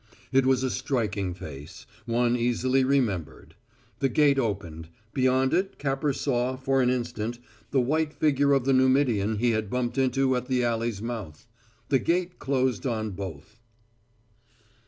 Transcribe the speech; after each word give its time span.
It 0.31 0.47
was 0.47 0.63
a 0.63 0.71
striking 0.71 1.35
face 1.35 1.85
one 2.07 2.35
easily 2.35 2.83
remembered. 2.83 3.53
The 3.99 4.09
gate 4.09 4.39
opened; 4.39 4.89
beyond 5.13 5.53
it 5.53 5.77
Capper 5.77 6.11
saw, 6.11 6.55
for 6.57 6.81
an 6.81 6.89
instant, 6.89 7.37
the 7.69 7.81
white 7.81 8.11
figure 8.11 8.53
of 8.53 8.65
the 8.65 8.73
Numidian 8.73 9.37
he 9.37 9.51
had 9.51 9.69
bumped 9.69 9.99
into 9.99 10.35
at 10.35 10.47
the 10.47 10.63
alley's 10.63 11.03
mouth. 11.03 11.45
The 11.89 11.99
gate 11.99 12.39
closed 12.39 12.87
on 12.87 13.11
both. 13.11 13.59